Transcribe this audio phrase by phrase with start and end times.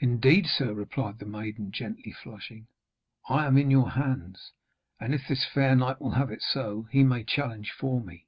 [0.00, 2.66] 'Indeed, sir,' replied the maiden, gently flushing,
[3.28, 4.50] 'I am in your hands.
[4.98, 8.26] And if this fair knight will have it so, he may challenge for me.'